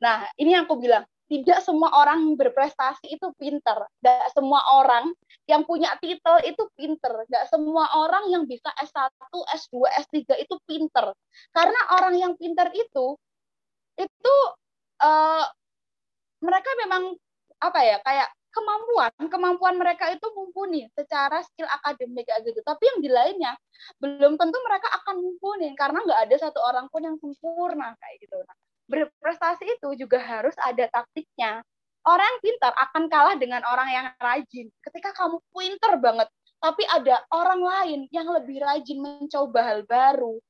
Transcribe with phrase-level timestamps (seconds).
[0.00, 3.86] Nah, ini yang aku bilang, tidak semua orang berprestasi itu pinter.
[4.02, 5.14] Gak semua orang
[5.46, 7.22] yang punya titel itu pinter.
[7.30, 9.74] Gak semua orang yang bisa S1, S2,
[10.10, 11.14] S3 itu pinter.
[11.54, 13.14] Karena orang yang pinter itu,
[13.94, 14.34] itu
[15.04, 15.44] uh,
[16.42, 17.14] mereka memang
[17.60, 23.10] apa ya kayak kemampuan kemampuan mereka itu mumpuni secara skill akademik gitu tapi yang di
[23.12, 23.52] lainnya
[24.02, 28.36] belum tentu mereka akan mumpuni karena nggak ada satu orang pun yang sempurna kayak gitu
[28.42, 28.56] nah,
[28.90, 31.62] berprestasi itu juga harus ada taktiknya.
[32.02, 34.66] Orang pintar akan kalah dengan orang yang rajin.
[34.82, 36.28] Ketika kamu pintar banget,
[36.58, 40.40] tapi ada orang lain yang lebih rajin mencoba hal baru,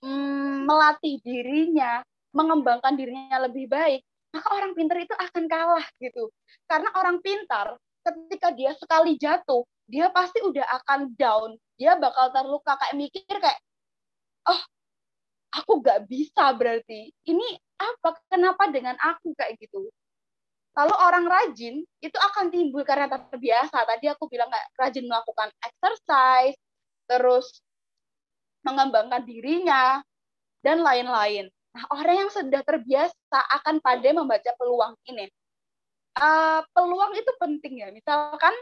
[0.00, 2.00] hmm, melatih dirinya,
[2.32, 6.30] mengembangkan dirinya lebih baik, maka orang pintar itu akan kalah gitu.
[6.70, 7.74] Karena orang pintar
[8.06, 11.58] ketika dia sekali jatuh, dia pasti udah akan down.
[11.74, 13.58] Dia bakal terluka kayak mikir kayak,
[14.46, 14.62] oh
[15.54, 17.10] aku gak bisa berarti.
[17.26, 18.20] Ini apa?
[18.28, 19.88] Kenapa dengan aku kayak gitu?
[20.70, 23.82] Kalau orang rajin itu akan timbul karena terbiasa.
[23.88, 26.56] Tadi aku bilang kayak rajin melakukan exercise,
[27.10, 27.58] terus
[28.62, 29.98] mengembangkan dirinya
[30.62, 31.48] dan lain-lain.
[31.74, 35.26] Nah, orang yang sudah terbiasa akan pandai membaca peluang ini.
[36.18, 37.88] Uh, peluang itu penting ya.
[37.90, 38.52] Misalkan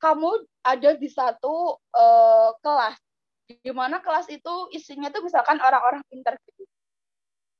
[0.00, 2.96] kamu ada di satu uh, kelas
[3.44, 6.36] di mana kelas itu isinya tuh misalkan orang-orang pintar.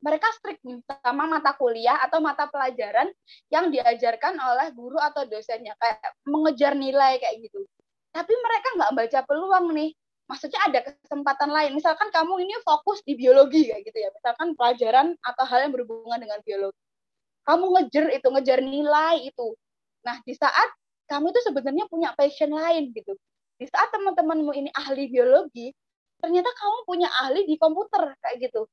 [0.04, 0.60] Mereka strict
[1.00, 3.08] sama mata kuliah atau mata pelajaran
[3.48, 7.64] yang diajarkan oleh guru atau dosennya kayak mengejar nilai kayak gitu.
[8.12, 9.90] Tapi mereka nggak baca peluang nih.
[10.28, 11.72] Maksudnya ada kesempatan lain.
[11.72, 14.12] Misalkan kamu ini fokus di biologi kayak gitu ya.
[14.12, 16.80] Misalkan pelajaran atau hal yang berhubungan dengan biologi.
[17.44, 19.48] Kamu ngejar itu, ngejar nilai itu.
[20.04, 20.68] Nah, di saat
[21.08, 23.16] kamu itu sebenarnya punya passion lain gitu
[23.58, 25.70] di saat teman-temanmu ini ahli biologi,
[26.18, 28.66] ternyata kamu punya ahli di komputer kayak gitu.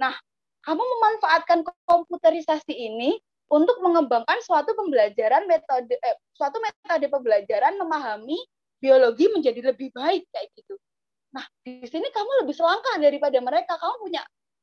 [0.00, 0.16] Nah,
[0.62, 3.18] kamu memanfaatkan komputerisasi ini
[3.52, 8.40] untuk mengembangkan suatu pembelajaran metode eh, suatu metode pembelajaran memahami
[8.80, 10.74] biologi menjadi lebih baik kayak gitu.
[11.36, 13.76] Nah, di sini kamu lebih selangkah daripada mereka.
[13.76, 14.22] Kamu punya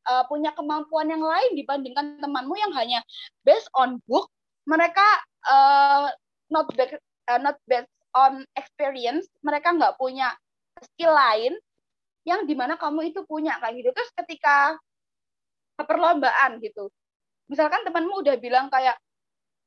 [0.10, 3.00] uh, punya kemampuan yang lain dibandingkan temanmu yang hanya
[3.46, 4.28] based on book.
[4.66, 5.08] Mereka
[5.50, 6.10] uh,
[6.50, 6.98] not back,
[7.30, 10.34] uh, not based on experience, mereka nggak punya
[10.82, 11.54] skill lain
[12.26, 13.90] yang di mana kamu itu punya kayak gitu.
[13.94, 14.78] Terus ketika
[15.88, 16.90] perlombaan gitu,
[17.52, 18.96] misalkan temanmu udah bilang kayak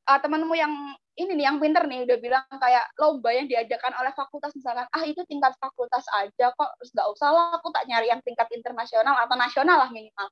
[0.08, 0.72] uh, temanmu yang
[1.12, 5.04] ini nih yang pinter nih udah bilang kayak lomba yang diadakan oleh fakultas misalkan ah
[5.04, 9.12] itu tingkat fakultas aja kok terus nggak usah lah aku tak nyari yang tingkat internasional
[9.20, 10.24] atau nasional lah minimal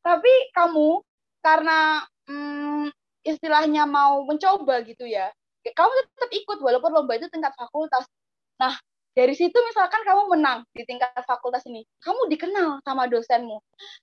[0.00, 1.04] tapi kamu
[1.44, 2.88] karena hmm,
[3.20, 5.28] istilahnya mau mencoba gitu ya
[5.74, 8.06] kamu tetap ikut walaupun lomba itu tingkat fakultas.
[8.60, 8.76] Nah,
[9.16, 13.56] dari situ misalkan kamu menang di tingkat fakultas ini, kamu dikenal sama dosenmu.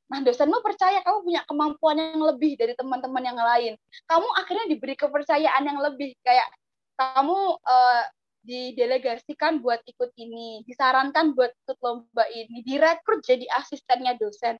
[0.09, 3.77] Nah, dosenmu percaya kamu punya kemampuan yang lebih dari teman-teman yang lain.
[4.09, 6.49] Kamu akhirnya diberi kepercayaan yang lebih kayak
[6.97, 8.03] kamu uh,
[8.41, 14.57] didelegasikan buat ikut ini, disarankan buat ikut lomba ini, direkrut jadi asistennya dosen.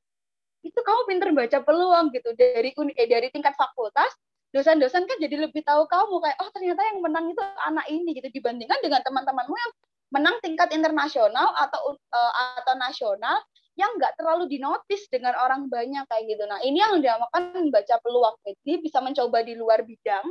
[0.62, 4.14] Itu kamu pinter baca peluang gitu dari eh, dari tingkat fakultas
[4.54, 8.30] dosen-dosen kan jadi lebih tahu kamu kayak oh ternyata yang menang itu anak ini gitu
[8.38, 9.72] dibandingkan dengan teman-temanmu yang
[10.14, 12.32] menang tingkat internasional atau uh,
[12.62, 13.42] atau nasional
[13.74, 16.46] yang nggak terlalu dinotis dengan orang banyak kayak gitu.
[16.46, 18.38] Nah ini yang dinamakan membaca peluang.
[18.46, 20.22] Jadi bisa mencoba di luar bidang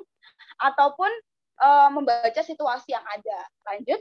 [0.64, 1.12] ataupun
[1.60, 3.40] uh, membaca situasi yang ada.
[3.68, 4.00] Lanjut.